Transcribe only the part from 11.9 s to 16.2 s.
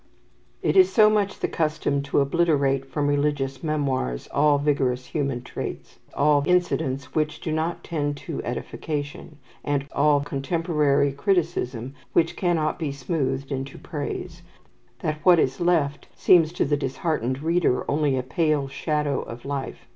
which cannot be smoothed into praise, that what is left